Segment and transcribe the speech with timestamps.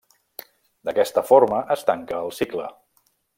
[0.89, 2.67] D'aquesta forma es tanca el cicle.